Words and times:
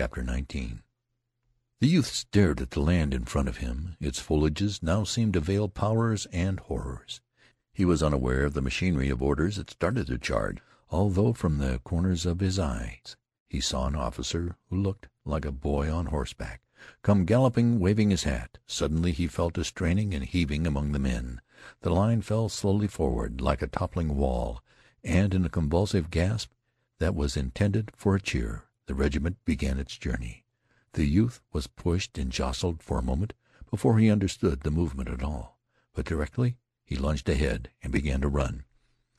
CHAPTER 0.00 0.24
XIX 0.24 0.78
The 1.80 1.86
youth 1.86 2.06
stared 2.06 2.62
at 2.62 2.70
the 2.70 2.80
land 2.80 3.12
in 3.12 3.26
front 3.26 3.50
of 3.50 3.58
him. 3.58 3.98
Its 4.00 4.18
foliage 4.18 4.82
now 4.82 5.04
seemed 5.04 5.34
to 5.34 5.40
veil 5.40 5.68
powers 5.68 6.26
and 6.32 6.58
horrors. 6.58 7.20
He 7.74 7.84
was 7.84 8.02
unaware 8.02 8.44
of 8.44 8.54
the 8.54 8.62
machinery 8.62 9.10
of 9.10 9.22
orders 9.22 9.56
that 9.56 9.68
started 9.68 10.06
the 10.06 10.16
charge, 10.16 10.56
although 10.88 11.34
from 11.34 11.58
the 11.58 11.80
corners 11.84 12.24
of 12.24 12.40
his 12.40 12.58
eyes 12.58 13.14
he 13.46 13.60
saw 13.60 13.88
an 13.88 13.94
officer, 13.94 14.56
who 14.70 14.80
looked 14.80 15.08
like 15.26 15.44
a 15.44 15.52
boy 15.52 15.92
on 15.92 16.06
horseback, 16.06 16.62
come 17.02 17.26
galloping, 17.26 17.78
waving 17.78 18.08
his 18.08 18.22
hat. 18.22 18.56
Suddenly 18.66 19.12
he 19.12 19.26
felt 19.26 19.58
a 19.58 19.64
straining 19.64 20.14
and 20.14 20.24
heaving 20.24 20.66
among 20.66 20.92
the 20.92 20.98
men. 20.98 21.42
The 21.82 21.90
line 21.90 22.22
fell 22.22 22.48
slowly 22.48 22.86
forward 22.86 23.42
like 23.42 23.60
a 23.60 23.66
toppling 23.66 24.16
wall, 24.16 24.62
and 25.04 25.34
in 25.34 25.44
a 25.44 25.50
convulsive 25.50 26.10
gasp 26.10 26.50
that 27.00 27.14
was 27.14 27.36
intended 27.36 27.92
for 27.94 28.14
a 28.14 28.20
cheer 28.22 28.64
the 28.86 28.94
regiment 28.94 29.36
began 29.44 29.78
its 29.78 29.96
journey. 29.96 30.44
The 30.94 31.04
youth 31.04 31.40
was 31.52 31.66
pushed 31.66 32.18
and 32.18 32.32
jostled 32.32 32.82
for 32.82 32.98
a 32.98 33.02
moment 33.02 33.34
before 33.70 33.98
he 33.98 34.10
understood 34.10 34.60
the 34.60 34.70
movement 34.70 35.08
at 35.08 35.22
all, 35.22 35.58
but 35.94 36.04
directly 36.06 36.56
he 36.84 36.96
lunged 36.96 37.28
ahead 37.28 37.70
and 37.82 37.92
began 37.92 38.20
to 38.22 38.28
run. 38.28 38.64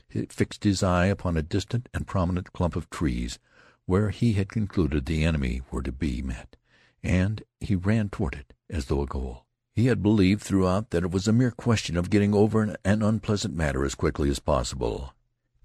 He 0.09 0.25
fixed 0.25 0.65
his 0.65 0.83
eye 0.83 1.05
upon 1.05 1.37
a 1.37 1.41
distant 1.41 1.87
and 1.93 2.05
prominent 2.05 2.51
clump 2.51 2.75
of 2.75 2.89
trees 2.89 3.39
where 3.85 4.09
he 4.09 4.33
had 4.33 4.49
concluded 4.49 5.05
the 5.05 5.23
enemy 5.23 5.61
were 5.71 5.81
to 5.81 5.91
be 5.91 6.21
met, 6.21 6.57
and 7.01 7.43
he 7.59 7.75
ran 7.75 8.09
toward 8.09 8.35
it 8.35 8.53
as 8.69 8.85
though 8.85 9.01
a 9.01 9.07
goal. 9.07 9.45
He 9.73 9.85
had 9.85 10.03
believed 10.03 10.41
throughout 10.41 10.89
that 10.89 11.03
it 11.03 11.11
was 11.11 11.27
a 11.29 11.33
mere 11.33 11.51
question 11.51 11.95
of 11.95 12.09
getting 12.09 12.33
over 12.33 12.75
an 12.83 13.01
unpleasant 13.01 13.55
matter 13.55 13.85
as 13.85 13.95
quickly 13.95 14.29
as 14.29 14.39
possible, 14.39 15.13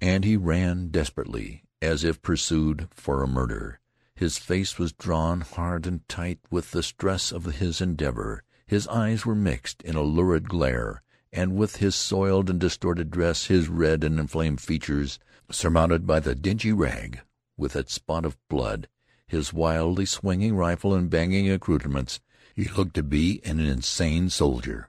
and 0.01 0.25
he 0.25 0.37
ran 0.37 0.89
desperately, 0.89 1.65
as 1.83 2.05
if 2.05 2.23
pursued 2.23 2.89
for 2.93 3.23
a 3.23 3.29
murder. 3.29 3.81
His 4.17 4.39
face 4.39 4.79
was 4.79 4.95
drawn 4.95 5.43
hard 5.43 5.87
and 5.87 6.09
tight 6.09 6.39
with 6.51 6.71
the 6.71 6.83
stress 6.83 7.33
of 7.33 7.45
his 7.45 7.83
endeavor. 7.83 8.43
His 8.67 8.89
eyes 8.89 9.27
were 9.27 9.35
mixed 9.35 9.83
in 9.83 9.95
a 9.95 10.01
lurid 10.01 10.49
glare, 10.49 11.03
and 11.35 11.55
with 11.55 11.77
his 11.77 11.95
soiled 11.95 12.49
and 12.49 12.59
distorted 12.59 13.11
dress, 13.11 13.45
his 13.45 13.69
red 13.69 14.03
and 14.03 14.19
inflamed 14.19 14.63
features 14.63 15.19
surmounted 15.51 16.07
by 16.07 16.21
the 16.21 16.35
dingy 16.35 16.73
rag 16.73 17.21
with 17.59 17.77
its 17.77 17.93
spot 17.93 18.25
of 18.25 18.39
blood, 18.49 18.89
his 19.29 19.53
wildly 19.53 20.07
swinging 20.07 20.57
rifle 20.57 20.95
and 20.95 21.11
banging 21.11 21.51
accouterments, 21.51 22.19
he 22.55 22.65
looked 22.69 22.95
to 22.95 23.03
be 23.03 23.43
an 23.45 23.61
insane 23.61 24.31
soldier. 24.31 24.89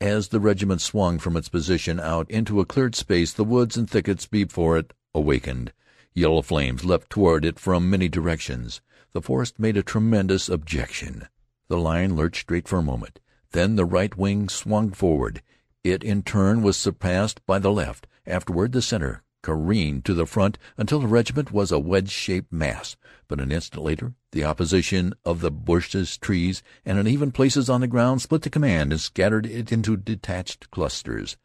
As 0.00 0.28
the 0.28 0.40
regiment 0.40 0.80
swung 0.80 1.20
from 1.20 1.36
its 1.36 1.48
position 1.48 2.00
out 2.00 2.28
into 2.28 2.58
a 2.58 2.66
cleared 2.66 2.96
space 2.96 3.32
the 3.32 3.44
woods 3.44 3.76
and 3.76 3.88
thickets 3.88 4.26
before 4.26 4.76
it 4.76 4.92
awakened. 5.14 5.72
Yellow 6.18 6.40
flames 6.40 6.82
leaped 6.82 7.10
toward 7.10 7.44
it 7.44 7.58
from 7.58 7.90
many 7.90 8.08
directions. 8.08 8.80
The 9.12 9.20
forest 9.20 9.58
made 9.58 9.76
a 9.76 9.82
tremendous 9.82 10.48
objection. 10.48 11.28
The 11.68 11.76
line 11.76 12.16
lurched 12.16 12.40
straight 12.40 12.66
for 12.66 12.78
a 12.78 12.82
moment. 12.82 13.20
Then 13.50 13.76
the 13.76 13.84
right 13.84 14.16
wing 14.16 14.48
swung 14.48 14.92
forward. 14.92 15.42
It 15.84 16.02
in 16.02 16.22
turn 16.22 16.62
was 16.62 16.78
surpassed 16.78 17.44
by 17.44 17.58
the 17.58 17.70
left. 17.70 18.06
Afterward 18.26 18.72
the 18.72 18.80
center 18.80 19.24
careened 19.42 20.06
to 20.06 20.14
the 20.14 20.24
front 20.24 20.56
until 20.78 21.00
the 21.00 21.06
regiment 21.06 21.52
was 21.52 21.70
a 21.70 21.78
wedge 21.78 22.10
shaped 22.10 22.50
mass. 22.50 22.96
But 23.28 23.38
an 23.38 23.52
instant 23.52 23.84
later 23.84 24.14
the 24.32 24.44
opposition 24.46 25.12
of 25.22 25.42
the 25.42 25.50
bushes, 25.50 26.16
trees, 26.16 26.62
and 26.86 26.98
uneven 26.98 27.30
places 27.30 27.68
on 27.68 27.82
the 27.82 27.86
ground 27.86 28.22
split 28.22 28.40
the 28.40 28.48
command 28.48 28.90
and 28.90 29.00
scattered 29.02 29.44
it 29.44 29.70
into 29.70 29.98
detached 29.98 30.70
clusters. 30.70 31.36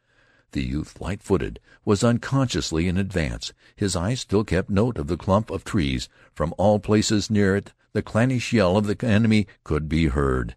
The 0.52 0.62
youth, 0.62 1.00
light 1.00 1.22
footed, 1.22 1.60
was 1.84 2.04
unconsciously 2.04 2.86
in 2.86 2.96
advance. 2.96 3.52
His 3.74 3.96
eyes 3.96 4.20
still 4.20 4.44
kept 4.44 4.70
note 4.70 4.98
of 4.98 5.06
the 5.06 5.16
clump 5.16 5.50
of 5.50 5.64
trees. 5.64 6.08
From 6.34 6.54
all 6.58 6.78
places 6.78 7.30
near 7.30 7.56
it 7.56 7.72
the 7.92 8.02
clannish 8.02 8.52
yell 8.52 8.76
of 8.76 8.86
the 8.86 9.06
enemy 9.06 9.46
could 9.64 9.88
be 9.88 10.06
heard. 10.06 10.56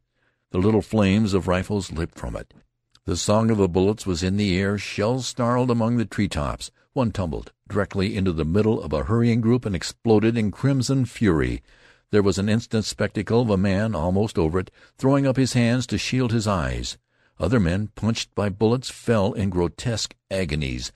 The 0.52 0.58
little 0.58 0.82
flames 0.82 1.34
of 1.34 1.48
rifles 1.48 1.92
leaped 1.92 2.18
from 2.18 2.36
it. 2.36 2.54
The 3.06 3.18
song 3.18 3.52
of 3.52 3.58
the 3.58 3.68
bullets 3.68 4.06
was 4.06 4.24
in 4.24 4.38
the 4.38 4.58
air. 4.58 4.78
Shells 4.78 5.28
snarled 5.28 5.69
among 5.69 5.98
the 5.98 6.06
tree 6.06 6.28
tops. 6.28 6.72
One 6.94 7.12
tumbled 7.12 7.52
directly 7.68 8.16
into 8.16 8.31
the 8.31 8.46
middle 8.46 8.81
of 8.81 8.94
a 8.94 9.03
hurrying 9.03 9.42
group 9.42 9.66
and 9.66 9.75
exploded 9.75 10.38
in 10.38 10.52
crimson 10.52 11.06
fury. 11.06 11.62
There 12.12 12.24
was 12.24 12.38
an 12.38 12.50
instant 12.50 12.86
spectacle 12.86 13.42
of 13.42 13.50
a 13.50 13.58
man, 13.58 13.96
almost 13.96 14.38
over 14.38 14.59
it, 14.59 14.72
throwing 14.98 15.28
up 15.28 15.38
his 15.38 15.53
hands 15.53 15.86
to 15.88 15.98
shield 15.98 16.31
his 16.31 16.48
eyes. 16.48 16.98
Other 17.40 17.59
men, 17.59 17.90
punched 17.96 18.34
by 18.34 18.50
bullets, 18.50 18.90
fell 18.90 19.34
in 19.34 19.50
grotesque 19.50 20.16
agonies. 20.31 20.91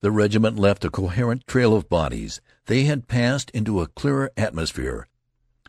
The 0.00 0.10
regiment 0.10 0.58
left 0.58 0.84
a 0.84 0.90
coherent 0.90 1.46
trail 1.46 1.74
of 1.74 1.88
bodies. 1.88 2.40
They 2.66 2.84
had 2.84 3.08
passed 3.08 3.50
into 3.50 3.80
a 3.80 3.86
clearer 3.86 4.30
atmosphere. 4.36 5.06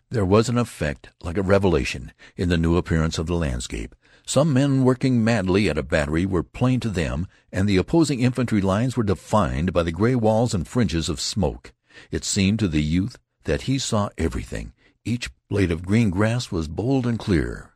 There 0.10 0.26
was 0.26 0.50
an 0.50 0.58
effect 0.58 1.10
like 1.22 1.38
a 1.38 1.44
revelation 1.44 2.12
in 2.36 2.50
the 2.50 2.58
new 2.58 2.76
appearance 2.76 3.18
of 3.18 3.28
the 3.28 3.36
landscape. 3.36 3.96
Some 4.26 4.52
men 4.52 4.84
working 4.84 5.24
madly 5.24 5.70
at 5.70 5.78
a 5.78 5.84
battery 5.84 6.26
were 6.26 6.42
plain 6.42 6.80
to 6.80 6.90
them, 6.90 7.28
and 7.52 7.70
the 7.70 7.78
opposing 7.78 8.22
infantry 8.22 8.62
lines 8.62 8.98
were 8.98 9.04
defined 9.04 9.74
by 9.74 9.84
the 9.84 9.92
gray 9.92 10.16
walls 10.16 10.54
and 10.56 10.68
fringes 10.68 11.10
of 11.10 11.20
smoke. 11.20 11.74
It 12.10 12.24
seemed 12.24 12.58
to 12.60 12.68
the 12.68 12.82
youth 12.82 13.20
that 13.44 13.64
he 13.64 13.78
saw 13.78 14.10
everything. 14.18 14.74
Each 15.04 15.30
blade 15.50 15.72
of 15.72 15.86
green 15.86 16.10
grass 16.10 16.52
was 16.52 16.68
bold 16.68 17.06
and 17.06 17.20
clear. 17.20 17.75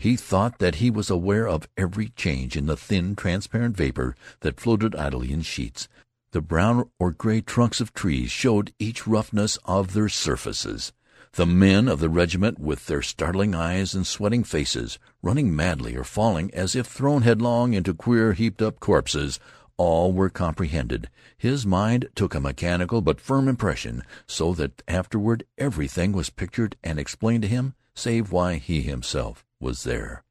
He 0.00 0.16
thought 0.16 0.60
that 0.60 0.76
he 0.76 0.90
was 0.90 1.10
aware 1.10 1.46
of 1.46 1.68
every 1.76 2.08
change 2.16 2.56
in 2.56 2.64
the 2.64 2.76
thin, 2.76 3.14
transparent 3.14 3.76
vapor 3.76 4.16
that 4.40 4.58
floated 4.58 4.96
idly 4.96 5.30
in 5.30 5.42
sheets. 5.42 5.88
The 6.32 6.40
brown 6.40 6.88
or 6.98 7.10
gray 7.10 7.42
trunks 7.42 7.82
of 7.82 7.92
trees 7.92 8.30
showed 8.30 8.72
each 8.78 9.06
roughness 9.06 9.58
of 9.66 9.92
their 9.92 10.08
surfaces. 10.08 10.94
The 11.32 11.44
men 11.44 11.86
of 11.86 12.00
the 12.00 12.08
regiment, 12.08 12.58
with 12.58 12.86
their 12.86 13.02
starting 13.02 13.54
eyes 13.54 13.94
and 13.94 14.06
sweating 14.06 14.42
faces, 14.42 14.98
running 15.20 15.54
madly 15.54 15.94
or 15.96 16.04
falling 16.04 16.50
as 16.54 16.74
if 16.74 16.86
thrown 16.86 17.20
headlong 17.20 17.74
into 17.74 17.92
queer 17.92 18.32
heaped 18.32 18.62
up 18.62 18.80
corpses, 18.80 19.38
all 19.76 20.14
were 20.14 20.30
comprehended. 20.30 21.10
His 21.36 21.66
mind 21.66 22.08
took 22.14 22.34
a 22.34 22.40
mechanical 22.40 23.02
but 23.02 23.20
firm 23.20 23.48
impression, 23.48 24.02
so 24.26 24.54
that 24.54 24.82
afterward 24.88 25.44
everything 25.58 26.12
was 26.12 26.30
pictured 26.30 26.74
and 26.82 26.98
explained 26.98 27.42
to 27.42 27.48
him, 27.48 27.74
save 27.94 28.32
why 28.32 28.54
he 28.54 28.80
himself 28.80 29.44
was 29.60 29.84
there. 29.84 30.24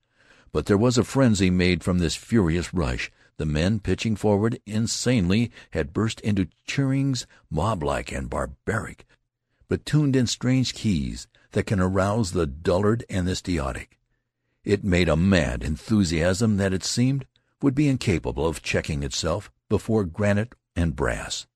But 0.51 0.66
there 0.66 0.78
was 0.78 0.97
a 0.97 1.03
frenzy 1.03 1.50
made 1.50 1.84
from 1.84 2.00
this 2.00 2.16
furious 2.16 2.73
rush. 2.73 3.12
The 3.38 3.45
men, 3.45 3.79
pitching 3.79 4.16
forward 4.16 4.59
insanely, 4.66 5.51
had 5.72 5.94
burst 5.94 6.19
into 6.22 6.50
cheerings 6.67 7.25
moblike 7.53 8.16
and 8.16 8.29
barbaric, 8.29 9.06
but 9.69 9.85
tuned 9.85 10.16
in 10.16 10.28
strange 10.28 10.73
keys 10.73 11.28
that 11.51 11.66
can 11.66 11.79
arouse 11.79 12.31
the 12.31 12.45
dullard 12.45 13.06
and 13.09 13.28
the 13.28 13.35
stoic. 13.35 13.97
It 14.66 14.84
made 14.84 15.07
a 15.07 15.16
mad 15.16 15.63
enthusiasm 15.63 16.57
that, 16.57 16.73
it 16.73 16.84
seemed, 16.84 17.25
would 17.61 17.75
be 17.75 17.88
incapable 17.88 18.46
of 18.46 18.61
checking 18.61 19.03
itself 19.03 19.51
before 19.69 20.03
granite 20.03 20.53
and 20.75 20.96
brass. 20.96 21.47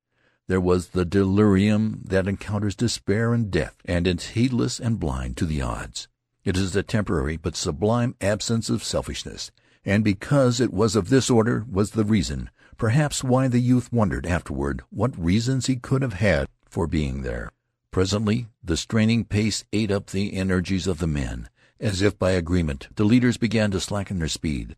There 0.47 0.61
was 0.61 0.89
the 0.89 1.05
delirium 1.05 2.01
that 2.05 2.27
encounters 2.27 2.75
despair 2.75 3.33
and 3.33 3.49
death, 3.49 3.75
and 3.85 4.07
is 4.07 4.29
heedless 4.29 4.79
and 4.79 4.99
blind 4.99 5.37
to 5.37 5.45
the 5.45 5.61
odds. 5.61 6.07
It 6.45 6.57
is 6.57 6.75
a 6.75 6.83
temporary 6.83 7.37
but 7.37 7.55
sublime 7.55 8.15
absence 8.19 8.69
of 8.69 8.83
selfishness, 8.83 9.51
and 9.85 10.03
because 10.03 10.59
it 10.59 10.73
was 10.73 10.95
of 10.95 11.09
this 11.09 11.29
order 11.29 11.65
was 11.71 11.91
the 11.91 12.03
reason, 12.03 12.49
perhaps, 12.77 13.23
why 13.23 13.47
the 13.47 13.59
youth 13.59 13.93
wondered 13.93 14.25
afterward 14.25 14.81
what 14.89 15.17
reasons 15.17 15.67
he 15.67 15.77
could 15.77 16.01
have 16.01 16.13
had 16.13 16.47
for 16.69 16.85
being 16.85 17.21
there. 17.21 17.49
Presently 17.91 18.47
the 18.63 18.75
straining 18.75 19.23
pace 19.23 19.63
ate 19.71 19.91
up 19.91 20.07
the 20.07 20.33
energies 20.33 20.87
of 20.87 20.99
the 20.99 21.07
men. 21.07 21.47
As 21.79 22.01
if 22.01 22.17
by 22.17 22.31
agreement, 22.31 22.87
the 22.95 23.03
leaders 23.03 23.37
began 23.37 23.71
to 23.71 23.79
slacken 23.79 24.19
their 24.19 24.27
speed. 24.27 24.75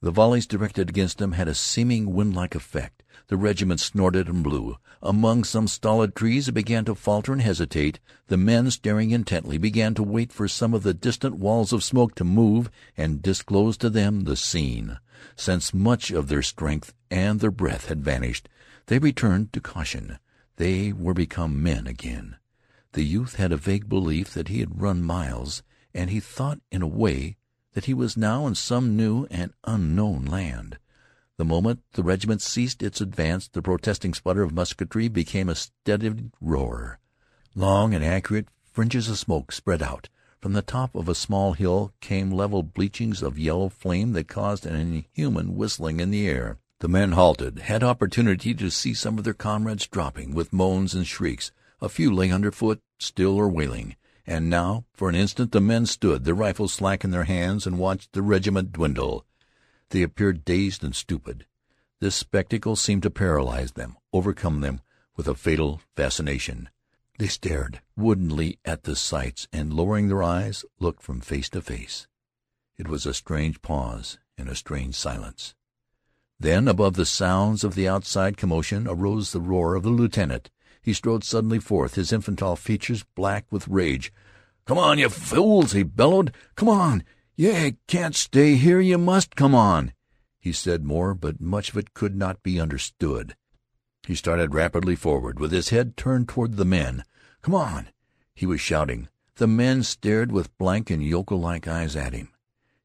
The 0.00 0.10
volleys 0.10 0.46
directed 0.46 0.88
against 0.88 1.18
them 1.18 1.32
had 1.32 1.48
a 1.48 1.54
seeming 1.54 2.12
wind-like 2.12 2.54
effect. 2.54 3.01
The 3.26 3.36
regiment 3.36 3.78
snorted 3.80 4.26
and 4.26 4.42
blew. 4.42 4.78
Among 5.02 5.44
some 5.44 5.68
stolid 5.68 6.16
trees 6.16 6.48
it 6.48 6.52
began 6.52 6.86
to 6.86 6.94
falter 6.94 7.34
and 7.34 7.42
hesitate. 7.42 8.00
The 8.28 8.38
men, 8.38 8.70
staring 8.70 9.10
intently, 9.10 9.58
began 9.58 9.92
to 9.96 10.02
wait 10.02 10.32
for 10.32 10.48
some 10.48 10.72
of 10.72 10.82
the 10.82 10.94
distant 10.94 11.36
walls 11.36 11.74
of 11.74 11.84
smoke 11.84 12.14
to 12.14 12.24
move 12.24 12.70
and 12.96 13.20
disclose 13.20 13.76
to 13.76 13.90
them 13.90 14.24
the 14.24 14.34
scene. 14.34 14.98
Since 15.36 15.74
much 15.74 16.10
of 16.10 16.28
their 16.28 16.42
strength 16.42 16.94
and 17.10 17.40
their 17.40 17.50
breath 17.50 17.88
had 17.88 18.02
vanished, 18.02 18.48
they 18.86 18.98
returned 18.98 19.52
to 19.52 19.60
caution. 19.60 20.18
They 20.56 20.90
were 20.90 21.12
become 21.12 21.62
men 21.62 21.86
again. 21.86 22.36
The 22.92 23.04
youth 23.04 23.34
had 23.34 23.52
a 23.52 23.58
vague 23.58 23.90
belief 23.90 24.32
that 24.32 24.48
he 24.48 24.60
had 24.60 24.80
run 24.80 25.02
miles, 25.02 25.62
and 25.92 26.08
he 26.08 26.18
thought 26.18 26.60
in 26.70 26.80
a 26.80 26.86
way 26.86 27.36
that 27.74 27.84
he 27.84 27.92
was 27.92 28.16
now 28.16 28.46
in 28.46 28.54
some 28.54 28.96
new 28.96 29.26
and 29.30 29.52
unknown 29.64 30.24
land. 30.24 30.78
The 31.38 31.44
moment 31.44 31.80
the 31.94 32.02
regiment 32.02 32.42
ceased 32.42 32.82
its 32.82 33.00
advance 33.00 33.48
the 33.48 33.62
protesting 33.62 34.14
sputter 34.14 34.42
of 34.42 34.52
musketry 34.52 35.08
became 35.08 35.48
a 35.48 35.54
steadied 35.54 36.30
roar. 36.40 36.98
Long 37.54 37.94
and 37.94 38.04
accurate 38.04 38.48
fringes 38.70 39.08
of 39.08 39.18
smoke 39.18 39.52
spread 39.52 39.82
out. 39.82 40.08
From 40.40 40.54
the 40.54 40.62
top 40.62 40.94
of 40.94 41.08
a 41.08 41.14
small 41.14 41.52
hill 41.52 41.92
came 42.00 42.30
level 42.30 42.62
bleachings 42.62 43.22
of 43.22 43.38
yellow 43.38 43.68
flame 43.68 44.12
that 44.12 44.28
caused 44.28 44.66
an 44.66 44.74
inhuman 44.74 45.56
whistling 45.56 46.00
in 46.00 46.10
the 46.10 46.28
air. 46.28 46.58
The 46.80 46.88
men 46.88 47.12
halted, 47.12 47.60
had 47.60 47.84
opportunity 47.84 48.52
to 48.54 48.70
see 48.70 48.92
some 48.92 49.18
of 49.18 49.24
their 49.24 49.34
comrades 49.34 49.86
dropping 49.86 50.34
with 50.34 50.52
moans 50.52 50.94
and 50.94 51.06
shrieks. 51.06 51.52
A 51.80 51.88
few 51.88 52.12
lay 52.12 52.30
underfoot, 52.30 52.80
still 52.98 53.36
or 53.36 53.48
wailing. 53.48 53.94
And 54.26 54.50
now, 54.50 54.84
for 54.92 55.08
an 55.08 55.14
instant, 55.14 55.52
the 55.52 55.60
men 55.60 55.86
stood, 55.86 56.24
their 56.24 56.34
rifles 56.34 56.72
slack 56.72 57.04
in 57.04 57.10
their 57.10 57.24
hands, 57.24 57.66
and 57.66 57.78
watched 57.78 58.12
the 58.12 58.22
regiment 58.22 58.72
dwindle. 58.72 59.24
They 59.92 60.02
appeared 60.02 60.46
dazed 60.46 60.82
and 60.82 60.96
stupid. 60.96 61.44
This 62.00 62.14
spectacle 62.14 62.76
seemed 62.76 63.02
to 63.02 63.10
paralyze 63.10 63.72
them, 63.72 63.98
overcome 64.10 64.62
them 64.62 64.80
with 65.16 65.28
a 65.28 65.34
fatal 65.34 65.82
fascination. 65.94 66.70
They 67.18 67.26
stared 67.26 67.82
woodenly 67.94 68.58
at 68.64 68.84
the 68.84 68.96
sights, 68.96 69.48
and, 69.52 69.74
lowering 69.74 70.08
their 70.08 70.22
eyes, 70.22 70.64
looked 70.80 71.02
from 71.02 71.20
face 71.20 71.50
to 71.50 71.60
face. 71.60 72.08
It 72.78 72.88
was 72.88 73.04
a 73.04 73.12
strange 73.12 73.60
pause 73.60 74.18
and 74.38 74.48
a 74.48 74.56
strange 74.56 74.94
silence. 74.94 75.54
Then, 76.40 76.68
above 76.68 76.94
the 76.94 77.04
sounds 77.04 77.62
of 77.62 77.74
the 77.74 77.86
outside 77.86 78.38
commotion, 78.38 78.88
arose 78.88 79.32
the 79.32 79.42
roar 79.42 79.74
of 79.74 79.82
the 79.82 79.90
lieutenant. 79.90 80.50
He 80.80 80.94
strode 80.94 81.22
suddenly 81.22 81.58
forth, 81.58 81.96
his 81.96 82.14
infantile 82.14 82.56
features 82.56 83.04
black 83.14 83.44
with 83.50 83.68
rage. 83.68 84.10
"Come 84.64 84.78
on, 84.78 84.98
you 84.98 85.10
fools!" 85.10 85.72
he 85.72 85.82
bellowed. 85.82 86.34
"Come 86.56 86.70
on! 86.70 87.04
You 87.34 87.76
can't 87.86 88.14
stay 88.14 88.56
here. 88.56 88.80
You 88.80 88.98
must 88.98 89.36
come 89.36 89.54
on!" 89.54 89.94
He 90.38 90.52
said 90.52 90.84
more, 90.84 91.14
but 91.14 91.40
much 91.40 91.70
of 91.70 91.78
it 91.78 91.94
could 91.94 92.14
not 92.14 92.42
be 92.42 92.60
understood. 92.60 93.36
He 94.06 94.14
started 94.14 94.54
rapidly 94.54 94.96
forward, 94.96 95.40
with 95.40 95.50
his 95.50 95.70
head 95.70 95.96
turned 95.96 96.28
toward 96.28 96.56
the 96.56 96.64
men. 96.64 97.04
"Come 97.40 97.54
on!" 97.54 97.88
he 98.34 98.44
was 98.44 98.60
shouting. 98.60 99.08
The 99.36 99.46
men 99.46 99.82
stared 99.82 100.30
with 100.30 100.56
blank 100.58 100.90
and 100.90 101.02
yokel 101.02 101.40
like 101.40 101.66
eyes 101.66 101.96
at 101.96 102.12
him. 102.12 102.28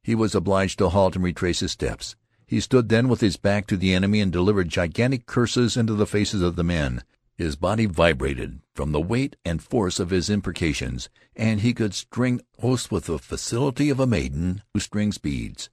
He 0.01 0.15
was 0.15 0.33
obliged 0.33 0.79
to 0.79 0.89
halt 0.89 1.15
and 1.15 1.25
retrace 1.25 1.59
his 1.59 1.73
steps. 1.73 2.15
He 2.45 2.61
stood 2.61 2.87
then 2.87 3.09
with 3.09 3.19
his 3.19 3.35
back 3.35 3.67
to 3.67 3.75
the 3.75 3.93
enemy 3.93 4.21
and 4.21 4.31
delivered 4.31 4.69
gigantic 4.69 5.25
curses 5.25 5.75
into 5.75 5.93
the 5.93 6.07
faces 6.07 6.41
of 6.41 6.55
the 6.55 6.63
men. 6.63 7.03
His 7.35 7.57
body 7.57 7.85
vibrated 7.85 8.61
from 8.77 8.91
the 8.91 9.01
weight 9.01 9.35
and 9.43 9.63
force 9.63 9.99
of 9.99 10.11
his 10.11 10.29
imprecations, 10.29 11.09
and 11.35 11.61
he 11.61 11.73
could 11.73 11.95
string 11.95 12.39
oaths 12.61 12.91
with 12.91 13.05
the 13.05 13.17
facility 13.17 13.89
of 13.89 13.99
a 13.99 14.05
maiden 14.05 14.61
who 14.71 14.79
strings 14.79 15.17
beads. 15.17 15.71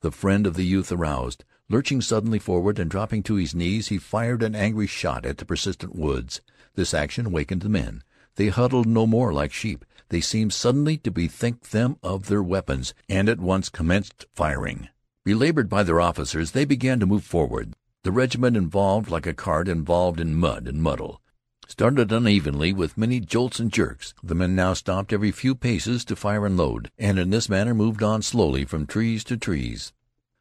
The 0.00 0.10
friend 0.10 0.46
of 0.46 0.54
the 0.54 0.64
youth 0.64 0.90
aroused. 0.90 1.44
Lurching 1.68 2.00
suddenly 2.00 2.38
forward 2.38 2.78
and 2.78 2.90
dropping 2.90 3.24
to 3.24 3.34
his 3.34 3.54
knees, 3.54 3.88
he 3.88 3.98
fired 3.98 4.42
an 4.42 4.54
angry 4.54 4.86
shot 4.86 5.26
at 5.26 5.36
the 5.36 5.44
persistent 5.44 5.94
woods. 5.94 6.40
This 6.76 6.94
action 6.94 7.26
awakened 7.26 7.60
the 7.60 7.68
men. 7.68 8.02
They 8.36 8.48
huddled 8.48 8.86
no 8.86 9.06
more 9.06 9.34
like 9.34 9.52
sheep. 9.52 9.84
They 10.08 10.22
seemed 10.22 10.54
suddenly 10.54 10.96
to 10.98 11.10
bethink 11.10 11.68
them 11.68 11.98
of 12.02 12.28
their 12.28 12.42
weapons, 12.42 12.94
and 13.06 13.28
at 13.28 13.38
once 13.38 13.68
commenced 13.68 14.24
firing. 14.34 14.88
Belabored 15.26 15.68
by 15.68 15.82
their 15.82 16.00
officers, 16.00 16.52
they 16.52 16.64
began 16.64 17.00
to 17.00 17.06
move 17.06 17.24
forward. 17.24 17.74
The 18.02 18.12
regiment, 18.12 18.56
involved 18.56 19.10
like 19.10 19.26
a 19.26 19.34
cart 19.34 19.68
involved 19.68 20.20
in 20.20 20.34
mud 20.34 20.66
and 20.66 20.82
muddle, 20.82 21.20
started 21.66 22.12
unevenly 22.12 22.72
with 22.72 22.96
many 22.96 23.20
jolts 23.20 23.60
and 23.60 23.72
jerks. 23.72 24.14
The 24.22 24.34
men 24.34 24.54
now 24.54 24.72
stopped 24.72 25.12
every 25.12 25.32
few 25.32 25.54
paces 25.54 26.04
to 26.06 26.16
fire 26.16 26.46
and 26.46 26.56
load, 26.56 26.90
and 26.98 27.18
in 27.18 27.30
this 27.30 27.48
manner 27.48 27.74
moved 27.74 28.02
on 28.02 28.22
slowly 28.22 28.64
from 28.64 28.86
trees 28.86 29.24
to 29.24 29.36
trees. 29.36 29.92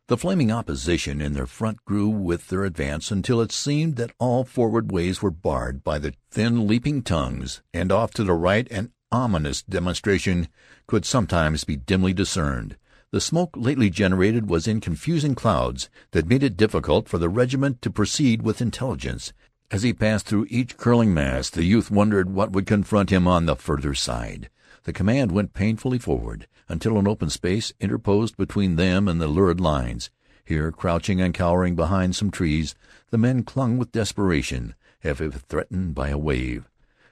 The 0.07 0.17
flaming 0.17 0.51
opposition 0.51 1.19
in 1.19 1.33
their 1.33 1.47
front 1.47 1.83
grew 1.83 2.09
with 2.09 2.49
their 2.49 2.63
advance 2.63 3.09
until 3.09 3.41
it 3.41 3.51
seemed 3.51 3.95
that 3.95 4.13
all 4.19 4.43
forward 4.43 4.91
ways 4.91 5.21
were 5.21 5.31
barred 5.31 5.83
by 5.83 5.97
the 5.97 6.13
thin 6.29 6.67
leaping 6.67 7.01
tongues, 7.01 7.63
and 7.73 7.91
off 7.91 8.11
to 8.11 8.23
the 8.23 8.33
right 8.33 8.71
an 8.71 8.91
ominous 9.11 9.63
demonstration 9.63 10.47
could 10.85 11.05
sometimes 11.05 11.63
be 11.63 11.75
dimly 11.75 12.13
discerned. 12.13 12.77
The 13.09 13.21
smoke 13.21 13.55
lately 13.55 13.89
generated 13.89 14.49
was 14.49 14.67
in 14.67 14.81
confusing 14.81 15.33
clouds 15.35 15.89
that 16.11 16.27
made 16.27 16.43
it 16.43 16.57
difficult 16.57 17.07
for 17.07 17.17
the 17.17 17.29
regiment 17.29 17.81
to 17.81 17.89
proceed 17.89 18.41
with 18.41 18.61
intelligence. 18.61 19.33
As 19.71 19.81
he 19.81 19.93
passed 19.93 20.27
through 20.27 20.45
each 20.49 20.77
curling 20.77 21.13
mass, 21.13 21.49
the 21.49 21.63
youth 21.63 21.89
wondered 21.89 22.29
what 22.29 22.51
would 22.51 22.67
confront 22.67 23.09
him 23.09 23.27
on 23.27 23.45
the 23.45 23.55
further 23.55 23.95
side. 23.95 24.49
The 24.83 24.93
command 24.93 25.31
went 25.31 25.53
painfully 25.53 25.97
forward 25.97 26.47
until 26.69 26.99
an 26.99 27.07
open 27.07 27.29
space 27.29 27.73
interposed 27.79 28.37
between 28.37 28.75
them 28.75 29.07
and 29.07 29.19
the 29.19 29.27
lurid 29.27 29.59
lines. 29.59 30.11
Here, 30.43 30.71
crouching 30.71 31.19
and 31.19 31.33
cowering 31.33 31.75
behind 31.75 32.15
some 32.15 32.29
trees, 32.29 32.75
the 33.09 33.17
men 33.17 33.43
clung 33.43 33.77
with 33.77 33.91
desperation, 33.91 34.75
as 35.03 35.19
if 35.19 35.33
threatened 35.33 35.95
by 35.95 36.09
a 36.09 36.17
wave. 36.17 36.69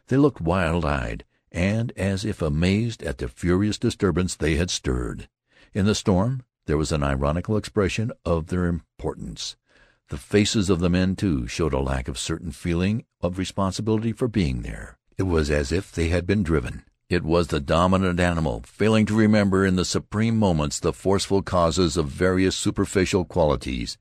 They 0.08 0.18
looked 0.18 0.40
wild-eyed, 0.40 1.26
and 1.52 1.92
as 1.98 2.24
if 2.24 2.42
amazed 2.42 3.02
at 3.02 3.18
the 3.18 3.28
furious 3.28 3.80
disturbance 3.80 4.36
they 4.36 4.56
had 4.56 4.70
stirred. 4.70 5.28
In 5.74 5.86
the 5.86 5.96
storm 5.96 6.44
there 6.68 6.78
was 6.78 6.92
an 6.92 7.04
ironical 7.04 7.58
expression 7.58 8.12
of 8.24 8.48
their 8.48 8.68
importance. 8.68 9.56
The 10.14 10.20
faces 10.20 10.70
of 10.70 10.80
the 10.80 10.92
men, 10.92 11.16
too, 11.16 11.48
showed 11.48 11.74
a 11.74 11.80
lack 11.80 12.08
of 12.08 12.20
certain 12.20 12.52
feeling 12.52 13.04
of 13.22 13.40
responsibility 13.40 14.12
for 14.12 14.28
being 14.28 14.62
there. 14.62 15.00
It 15.18 15.24
was 15.24 15.50
as 15.50 15.72
if 15.72 15.92
they 15.92 16.10
had 16.10 16.28
been 16.28 16.44
driven. 16.44 16.84
It 17.10 17.24
was 17.24 17.48
the 17.48 17.60
dominant 17.60 18.20
animal, 18.20 18.62
failing 18.64 19.08
to 19.08 19.16
remember 19.16 19.66
in 19.66 19.76
the 19.76 19.84
supreme 19.84 20.38
moments 20.38 20.80
the 20.80 20.94
forceful 20.94 21.42
causes 21.42 21.98
of 21.98 22.10
various 22.10 22.56
superficial 22.56 23.26
qualities. 23.26 23.98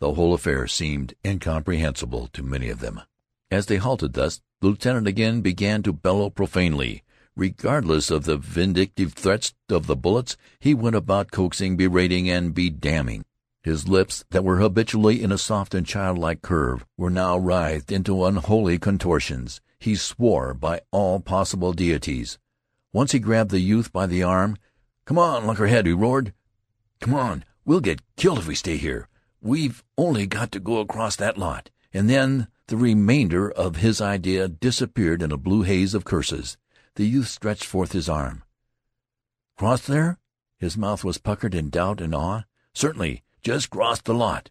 The 0.00 0.14
whole 0.14 0.34
affair 0.34 0.66
seemed 0.66 1.14
incomprehensible 1.24 2.30
to 2.32 2.42
many 2.42 2.68
of 2.68 2.80
them. 2.80 3.02
As 3.48 3.66
they 3.66 3.76
halted 3.76 4.14
thus, 4.14 4.40
the 4.60 4.66
lieutenant 4.66 5.06
again 5.06 5.40
began 5.40 5.84
to 5.84 5.92
bellow 5.92 6.30
profanely. 6.30 7.04
Regardless 7.36 8.10
of 8.10 8.24
the 8.24 8.38
vindictive 8.38 9.12
threats 9.12 9.54
of 9.68 9.86
the 9.86 9.94
bullets, 9.94 10.36
he 10.58 10.74
went 10.74 10.96
about 10.96 11.30
coaxing, 11.30 11.76
berating, 11.76 12.28
and 12.28 12.56
bedamning. 12.56 13.22
His 13.64 13.88
lips, 13.88 14.26
that 14.28 14.44
were 14.44 14.58
habitually 14.58 15.22
in 15.22 15.32
a 15.32 15.38
soft 15.38 15.74
and 15.74 15.86
childlike 15.86 16.42
curve, 16.42 16.84
were 16.98 17.08
now 17.08 17.38
writhed 17.38 17.90
into 17.90 18.26
unholy 18.26 18.78
contortions. 18.78 19.62
He 19.78 19.94
swore 19.94 20.52
by 20.52 20.82
all 20.90 21.18
possible 21.18 21.72
deities. 21.72 22.38
Once 22.92 23.12
he 23.12 23.18
grabbed 23.18 23.50
the 23.50 23.60
youth 23.60 23.90
by 23.90 24.04
the 24.04 24.22
arm. 24.22 24.58
"Come 25.06 25.18
on, 25.18 25.46
Luckerhead!" 25.46 25.86
he 25.86 25.94
roared. 25.94 26.34
"Come 27.00 27.14
on! 27.14 27.42
We'll 27.64 27.80
get 27.80 28.02
killed 28.16 28.40
if 28.40 28.46
we 28.46 28.54
stay 28.54 28.76
here. 28.76 29.08
We've 29.40 29.82
only 29.96 30.26
got 30.26 30.52
to 30.52 30.60
go 30.60 30.80
across 30.80 31.16
that 31.16 31.38
lot." 31.38 31.70
And 31.90 32.10
then 32.10 32.48
the 32.66 32.76
remainder 32.76 33.50
of 33.50 33.76
his 33.76 33.98
idea 33.98 34.46
disappeared 34.46 35.22
in 35.22 35.32
a 35.32 35.38
blue 35.38 35.62
haze 35.62 35.94
of 35.94 36.04
curses. 36.04 36.58
The 36.96 37.06
youth 37.06 37.28
stretched 37.28 37.64
forth 37.64 37.92
his 37.92 38.10
arm. 38.10 38.42
"Cross 39.56 39.86
there?" 39.86 40.18
His 40.58 40.76
mouth 40.76 41.02
was 41.02 41.16
puckered 41.16 41.54
in 41.54 41.70
doubt 41.70 42.02
and 42.02 42.14
awe. 42.14 42.42
"Certainly. 42.74 43.23
Just 43.44 43.68
crossed 43.68 44.06
the 44.06 44.14
lot." 44.14 44.48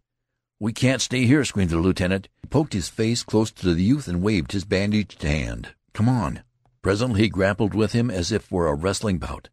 "We 0.60 0.72
can't 0.72 1.02
stay 1.02 1.26
here," 1.26 1.44
screamed 1.44 1.72
the 1.72 1.80
lieutenant. 1.80 2.30
He 2.44 2.48
poked 2.48 2.74
his 2.74 2.90
face 2.90 3.24
close 3.24 3.50
to 3.50 3.74
the 3.74 3.84
youth 3.84 4.08
and 4.08 4.22
waved 4.22 4.52
his 4.52 4.66
bandaged 4.66 5.24
hand. 5.24 5.74
"Come 5.94 6.08
on." 6.08 6.44
Presently 6.84 7.22
he 7.22 7.28
grappled 7.28 7.74
with 7.74 7.94
him 7.94 8.12
as 8.12 8.32
if 8.32 8.44
for 8.44 8.68
a 8.68 8.76
wrestling 8.76 9.18
bout. 9.18 9.50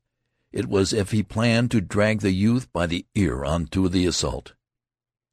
It 0.53 0.69
was 0.69 0.93
as 0.93 0.99
if 1.01 1.13
he 1.13 1.23
planned 1.23 1.71
to 1.71 1.81
drag 1.81 2.21
the 2.21 2.33
youth 2.33 2.71
by 2.71 2.87
the 2.87 3.07
ear 3.15 3.43
on 3.43 3.67
to 3.69 3.89
the 3.89 4.05
assault. 4.05 4.53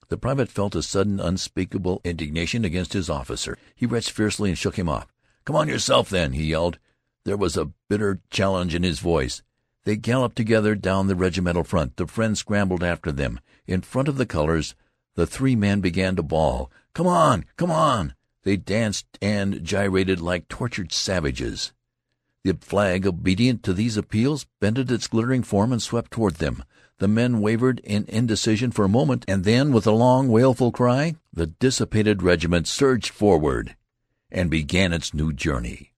The 0.08 0.18
private 0.18 0.50
felt 0.50 0.74
a 0.76 0.82
sudden 0.82 1.20
unspeakable 1.20 2.00
indignation 2.06 2.64
against 2.64 2.94
his 2.94 3.10
officer. 3.10 3.58
He 3.76 3.86
wrenched 3.86 4.12
fiercely 4.12 4.48
and 4.48 4.58
shook 4.58 4.80
him 4.80 4.88
off. 4.88 5.12
"Come 5.44 5.58
on 5.58 5.68
yourself, 5.68 6.10
then," 6.10 6.32
he 6.32 6.46
yelled. 6.46 6.80
There 7.26 7.36
was 7.36 7.58
a 7.58 7.74
bitter 7.90 8.22
challenge 8.30 8.74
in 8.74 8.84
his 8.84 9.00
voice. 9.00 9.42
They 9.88 9.96
galloped 9.96 10.36
together 10.36 10.76
down 10.76 11.08
the 11.08 11.16
regimental 11.16 11.64
front. 11.64 11.96
The 11.96 12.08
friends 12.08 12.40
scrambled 12.40 12.84
after 12.84 13.10
them. 13.10 13.40
In 13.66 13.80
front 13.80 14.10
of 14.10 14.18
the 14.18 14.26
colors 14.26 14.76
the 15.16 15.26
three 15.26 15.56
men 15.56 15.80
began 15.80 16.18
to 16.18 16.24
bawl. 16.24 16.70
"Come 16.94 17.08
on! 17.08 17.46
Come 17.56 17.72
on!" 17.72 18.14
They 18.44 18.58
danced 18.58 19.06
and 19.22 19.64
gyrated 19.64 20.20
like 20.20 20.50
tortured 20.50 20.92
savages. 20.92 21.72
The 22.44 22.58
flag, 22.60 23.08
obedient 23.08 23.64
to 23.64 23.74
these 23.74 23.96
appeals, 23.96 24.46
bended 24.60 24.92
its 24.92 25.08
glittering 25.08 25.44
form 25.44 25.72
and 25.72 25.82
swept 25.82 26.12
toward 26.12 26.36
them. 26.36 26.66
The 26.98 27.08
men 27.08 27.40
wavered 27.40 27.80
in 27.86 28.04
indecision 28.10 28.72
for 28.72 28.84
a 28.84 28.90
moment, 28.90 29.24
and 29.26 29.46
then, 29.46 29.72
with 29.72 29.88
a 29.88 29.92
long, 29.92 30.28
wailful 30.28 30.74
cry, 30.74 31.16
the 31.32 31.48
dissipated 31.48 32.22
regiment 32.22 32.68
surged 32.68 33.14
forward 33.14 33.78
and 34.30 34.52
began 34.52 34.92
its 34.92 35.14
new 35.14 35.32
journey. 35.32 35.94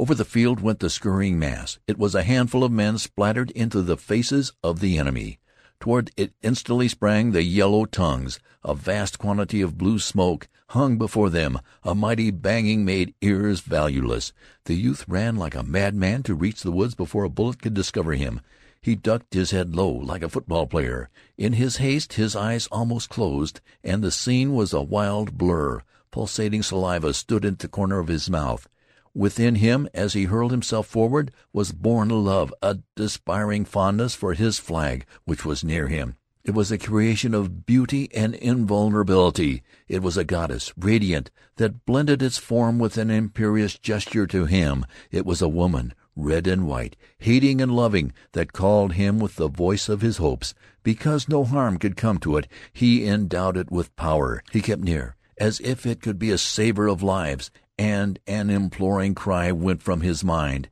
Over 0.00 0.14
the 0.14 0.24
field 0.24 0.60
went 0.60 0.78
the 0.78 0.88
scurrying 0.88 1.38
mass. 1.38 1.78
It 1.86 1.98
was 1.98 2.14
a 2.14 2.22
handful 2.22 2.64
of 2.64 2.72
men 2.72 2.96
splattered 2.96 3.50
into 3.50 3.82
the 3.82 3.98
faces 3.98 4.50
of 4.64 4.80
the 4.80 4.96
enemy. 4.96 5.40
Toward 5.78 6.10
it 6.16 6.32
instantly 6.40 6.88
sprang 6.88 7.32
the 7.32 7.42
yellow 7.42 7.84
tongues. 7.84 8.40
A 8.64 8.74
vast 8.74 9.18
quantity 9.18 9.60
of 9.60 9.76
blue 9.76 9.98
smoke 9.98 10.48
hung 10.68 10.96
before 10.96 11.28
them. 11.28 11.58
A 11.82 11.94
mighty 11.94 12.30
banging 12.30 12.82
made 12.82 13.12
ears 13.20 13.60
valueless. 13.60 14.32
The 14.64 14.72
youth 14.72 15.04
ran 15.06 15.36
like 15.36 15.54
a 15.54 15.62
madman 15.62 16.22
to 16.22 16.34
reach 16.34 16.62
the 16.62 16.72
woods 16.72 16.94
before 16.94 17.24
a 17.24 17.28
bullet 17.28 17.60
could 17.60 17.74
discover 17.74 18.14
him. 18.14 18.40
He 18.80 18.96
ducked 18.96 19.34
his 19.34 19.50
head 19.50 19.76
low, 19.76 19.90
like 19.90 20.22
a 20.22 20.30
football 20.30 20.66
player. 20.66 21.10
In 21.36 21.52
his 21.52 21.76
haste 21.76 22.14
his 22.14 22.34
eyes 22.34 22.68
almost 22.68 23.10
closed, 23.10 23.60
and 23.84 24.02
the 24.02 24.10
scene 24.10 24.54
was 24.54 24.72
a 24.72 24.80
wild 24.80 25.36
blur. 25.36 25.82
Pulsating 26.10 26.62
saliva 26.62 27.12
stood 27.12 27.44
at 27.44 27.58
the 27.58 27.68
corner 27.68 27.98
of 27.98 28.08
his 28.08 28.30
mouth. 28.30 28.66
Within 29.14 29.56
him, 29.56 29.88
as 29.92 30.12
he 30.12 30.24
hurled 30.24 30.52
himself 30.52 30.86
forward, 30.86 31.32
was 31.52 31.72
born 31.72 32.10
a 32.10 32.14
love, 32.14 32.54
a 32.62 32.78
despairing 32.94 33.64
fondness 33.64 34.14
for 34.14 34.34
his 34.34 34.58
flag, 34.58 35.04
which 35.24 35.44
was 35.44 35.64
near 35.64 35.88
him. 35.88 36.16
It 36.44 36.52
was 36.52 36.70
a 36.70 36.78
creation 36.78 37.34
of 37.34 37.66
beauty 37.66 38.08
and 38.14 38.34
invulnerability. 38.36 39.62
It 39.88 40.02
was 40.02 40.16
a 40.16 40.24
goddess, 40.24 40.72
radiant, 40.76 41.30
that 41.56 41.84
blended 41.84 42.22
its 42.22 42.38
form 42.38 42.78
with 42.78 42.96
an 42.96 43.10
imperious 43.10 43.78
gesture 43.78 44.26
to 44.28 44.46
him. 44.46 44.86
It 45.10 45.26
was 45.26 45.42
a 45.42 45.48
woman, 45.48 45.92
red 46.16 46.46
and 46.46 46.66
white, 46.66 46.96
hating 47.18 47.60
and 47.60 47.74
loving, 47.74 48.12
that 48.32 48.52
called 48.52 48.92
him 48.92 49.18
with 49.18 49.36
the 49.36 49.48
voice 49.48 49.88
of 49.88 50.00
his 50.00 50.16
hopes. 50.16 50.54
Because 50.82 51.28
no 51.28 51.44
harm 51.44 51.78
could 51.78 51.96
come 51.96 52.18
to 52.18 52.36
it, 52.36 52.46
he 52.72 53.06
endowed 53.06 53.56
it 53.56 53.70
with 53.70 53.94
power. 53.96 54.42
He 54.50 54.62
kept 54.62 54.82
near, 54.82 55.16
as 55.36 55.60
if 55.60 55.84
it 55.84 56.00
could 56.00 56.18
be 56.18 56.30
a 56.30 56.38
saver 56.38 56.86
of 56.86 57.02
lives, 57.02 57.50
and 57.80 58.18
an 58.26 58.50
imploring 58.50 59.14
cry 59.14 59.50
went 59.50 59.80
from 59.80 60.02
his 60.02 60.22
mind. 60.22 60.68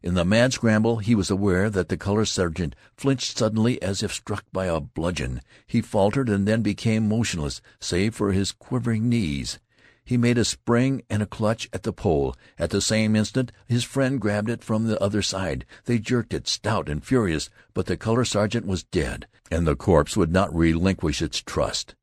In 0.00 0.14
the 0.14 0.24
mad 0.24 0.52
scramble 0.52 0.98
he 0.98 1.12
was 1.12 1.28
aware 1.28 1.68
that 1.68 1.88
the 1.88 1.96
color 1.96 2.24
sergeant 2.24 2.76
flinched 2.96 3.36
suddenly 3.36 3.82
as 3.82 4.00
if 4.00 4.12
struck 4.12 4.44
by 4.52 4.66
a 4.66 4.78
bludgeon. 4.78 5.40
He 5.66 5.80
faltered 5.80 6.28
and 6.28 6.46
then 6.46 6.62
became 6.62 7.08
motionless, 7.08 7.60
save 7.80 8.14
for 8.14 8.30
his 8.30 8.52
quivering 8.52 9.08
knees. 9.08 9.58
He 10.04 10.16
made 10.16 10.38
a 10.38 10.44
spring 10.44 11.02
and 11.10 11.20
a 11.20 11.26
clutch 11.26 11.68
at 11.72 11.82
the 11.82 11.92
pole. 11.92 12.36
At 12.56 12.70
the 12.70 12.80
same 12.80 13.16
instant 13.16 13.50
his 13.66 13.82
friend 13.82 14.20
grabbed 14.20 14.48
it 14.48 14.62
from 14.62 14.86
the 14.86 15.02
other 15.02 15.20
side. 15.20 15.64
They 15.86 15.98
jerked 15.98 16.32
it, 16.32 16.46
stout 16.46 16.88
and 16.88 17.04
furious, 17.04 17.50
but 17.74 17.86
the 17.86 17.96
color 17.96 18.24
sergeant 18.24 18.66
was 18.66 18.84
dead, 18.84 19.26
and 19.50 19.66
the 19.66 19.74
corpse 19.74 20.16
would 20.16 20.30
not 20.30 20.54
relinquish 20.54 21.22
its 21.22 21.40
trust. 21.40 21.96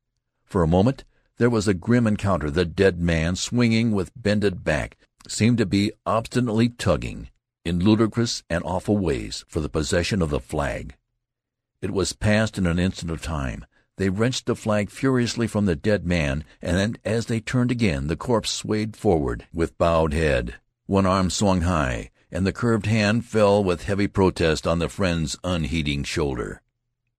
For 0.44 0.62
a 0.62 0.68
moment 0.68 1.04
there 1.40 1.48
was 1.48 1.66
a 1.66 1.72
grim 1.72 2.06
encounter. 2.06 2.50
The 2.50 2.66
dead 2.66 3.00
man, 3.00 3.34
swinging 3.34 3.92
with 3.92 4.12
bended 4.14 4.62
back, 4.62 4.98
seemed 5.26 5.56
to 5.56 5.64
be 5.64 5.90
obstinately 6.04 6.68
tugging 6.68 7.30
in 7.64 7.78
ludicrous 7.78 8.42
and 8.50 8.62
awful 8.62 8.98
ways 8.98 9.46
for 9.48 9.60
the 9.60 9.70
possession 9.70 10.20
of 10.20 10.28
the 10.28 10.38
flag. 10.38 10.96
It 11.80 11.92
was 11.92 12.12
passed 12.12 12.58
in 12.58 12.66
an 12.66 12.78
instant 12.78 13.10
of 13.10 13.22
time. 13.22 13.64
They 13.96 14.10
wrenched 14.10 14.44
the 14.44 14.54
flag 14.54 14.90
furiously 14.90 15.46
from 15.46 15.64
the 15.64 15.74
dead 15.74 16.04
man, 16.04 16.44
and 16.60 16.98
as 17.06 17.24
they 17.24 17.40
turned 17.40 17.70
again 17.70 18.08
the 18.08 18.16
corpse 18.16 18.50
swayed 18.50 18.94
forward 18.94 19.46
with 19.50 19.78
bowed 19.78 20.12
head. 20.12 20.56
One 20.84 21.06
arm 21.06 21.30
swung 21.30 21.62
high, 21.62 22.10
and 22.30 22.46
the 22.46 22.52
curved 22.52 22.84
hand 22.84 23.24
fell 23.24 23.64
with 23.64 23.84
heavy 23.84 24.08
protest 24.08 24.66
on 24.66 24.78
the 24.78 24.90
friend's 24.90 25.38
unheeding 25.42 26.04
shoulder. 26.04 26.60